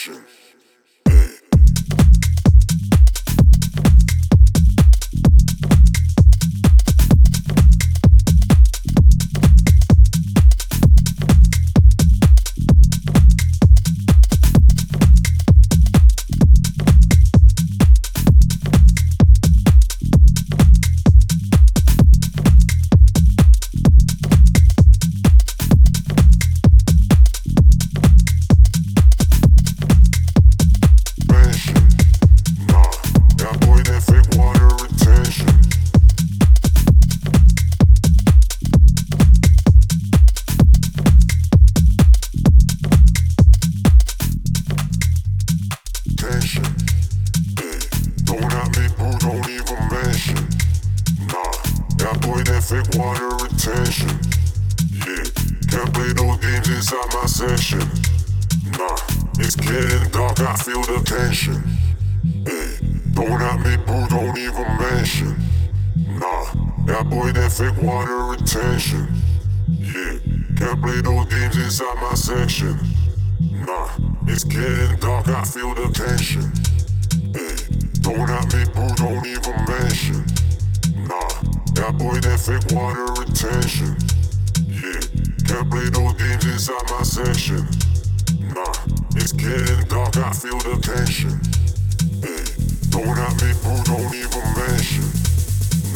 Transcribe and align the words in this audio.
tension. 0.00 0.49
Fake 52.60 52.94
water 52.98 53.28
retention. 53.42 54.10
Yeah, 54.92 55.24
can't 55.68 55.92
play 55.94 56.12
those 56.12 56.36
games 56.38 56.68
inside 56.68 57.08
my 57.14 57.26
section. 57.26 57.80
Nah, 58.76 58.96
it's 59.38 59.56
getting 59.56 60.10
dark, 60.10 60.40
I 60.40 60.54
feel 60.56 60.82
the 60.82 61.02
tension. 61.04 61.62
Hey, 62.44 62.76
don't 63.14 63.40
at 63.40 63.60
me, 63.60 63.76
boo, 63.86 64.06
don't 64.08 64.36
even 64.36 64.66
mention. 64.78 65.36
Nah, 66.18 66.44
that 66.84 67.08
boy 67.08 67.32
that 67.32 67.50
fake 67.50 67.80
water 67.82 68.24
retention. 68.24 69.08
Yeah, 69.68 70.18
can't 70.56 70.82
play 70.82 71.00
those 71.00 71.26
games 71.26 71.56
inside 71.56 71.96
my 71.96 72.14
section. 72.14 72.78
Nah, 73.40 73.88
it's 74.26 74.44
getting 74.44 74.98
dark, 75.00 75.28
I 75.28 75.44
feel 75.44 75.74
the 75.74 75.88
tension. 75.94 76.52
Hey, 77.32 77.56
don't 78.00 78.28
at 78.28 78.52
me, 78.52 78.64
boo, 78.74 78.94
don't 78.96 79.26
even 79.26 79.56
mention. 79.66 80.26
Nah, 81.08 81.49
that 81.80 81.96
boy 81.96 82.20
that 82.20 82.36
fake 82.36 82.76
water 82.76 83.08
retention. 83.16 83.96
Yeah, 84.68 85.00
can't 85.48 85.64
play 85.72 85.88
those 85.88 86.12
games 86.20 86.44
inside 86.44 86.84
my 86.92 87.00
section. 87.00 87.64
Nah, 88.52 88.76
it's 89.16 89.32
getting 89.32 89.88
dark, 89.88 90.14
I 90.18 90.30
feel 90.32 90.60
the 90.60 90.76
tension. 90.76 91.40
Hey, 92.20 92.44
don't 92.92 93.16
have 93.16 93.32
me, 93.40 93.56
boo, 93.64 93.80
don't 93.88 94.12
even 94.12 94.44
mention. 94.60 95.08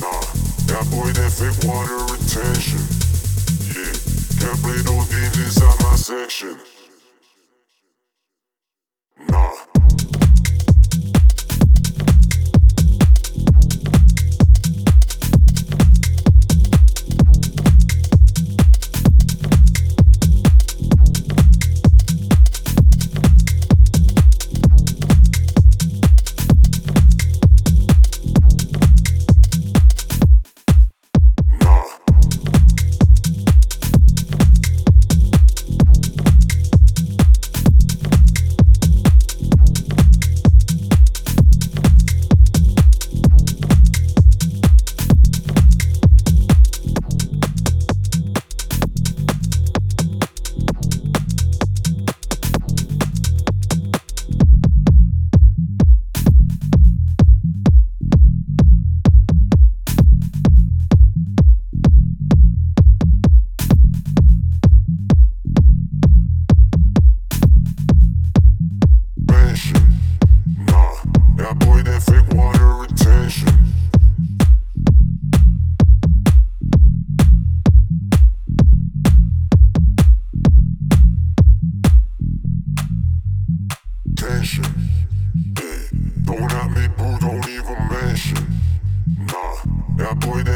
Nah, 0.00 0.24
that 0.72 0.88
boy 0.88 1.12
that 1.20 1.28
fake 1.28 1.60
water 1.68 2.00
retention. 2.08 2.80
Yeah, 3.76 3.92
can't 4.40 4.56
play 4.64 4.80
those 4.80 5.04
games 5.12 5.36
inside 5.36 5.76
my 5.84 5.96
section. 5.96 6.56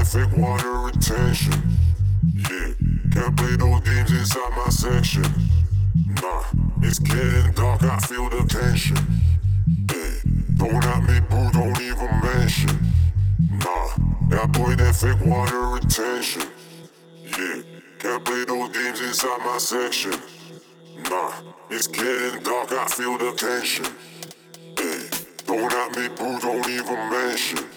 Fake 0.08 0.38
water 0.38 0.72
retention. 0.78 1.52
Yeah, 2.34 2.72
can't 3.12 3.36
play 3.36 3.56
those 3.56 3.80
games 3.82 4.10
inside 4.10 4.52
my 4.56 4.68
section. 4.70 5.24
Nah, 6.22 6.44
it's 6.80 6.98
getting 6.98 7.52
dark, 7.52 7.82
I 7.82 7.98
feel 7.98 8.30
the 8.30 8.42
tension. 8.48 8.96
Hey, 9.90 10.20
don't 10.56 10.82
at 10.82 11.02
me, 11.02 11.20
boo, 11.28 11.50
don't 11.52 11.78
even 11.82 12.20
mention. 12.22 12.78
Nah, 13.50 13.88
that 14.30 14.50
boy 14.52 14.76
that 14.76 14.96
fake 14.96 15.20
water 15.26 15.68
retention. 15.68 16.42
Yeah, 17.24 17.60
can't 17.98 18.24
play 18.24 18.46
those 18.46 18.70
games 18.70 19.00
inside 19.02 19.40
my 19.44 19.58
section. 19.58 20.14
Nah, 21.10 21.32
it's 21.68 21.86
getting 21.86 22.42
dark, 22.42 22.72
I 22.72 22.86
feel 22.86 23.18
the 23.18 23.32
tension. 23.32 23.84
Hey, 24.74 25.10
don't 25.44 25.70
at 25.70 25.96
me, 25.98 26.08
boo, 26.08 26.40
don't 26.40 26.66
even 26.66 27.10
mention. 27.10 27.68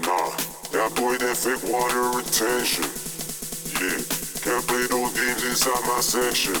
Nah, 0.00 0.41
that 0.82 0.96
boy 0.96 1.16
that 1.16 1.36
fake 1.36 1.62
water 1.70 2.10
retention. 2.10 2.82
Yeah, 3.78 4.02
can't 4.42 4.66
play 4.66 4.86
those 4.90 5.12
games 5.14 5.44
inside 5.44 5.80
my 5.86 6.00
section. 6.00 6.54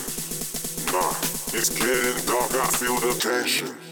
Nah, 0.92 1.10
it's 1.58 1.70
getting 1.70 2.24
dark, 2.26 2.52
I 2.54 2.66
feel 2.78 3.00
the 3.00 3.18
tension. 3.18 3.91